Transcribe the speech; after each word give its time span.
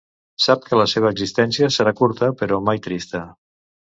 Sap 0.45 0.63
que 0.69 0.79
la 0.79 0.87
seva 0.93 1.11
existència 1.15 1.69
serà 1.77 1.93
curta, 2.03 2.31
però 2.41 2.59
mai 2.71 2.83
trista. 2.89 3.23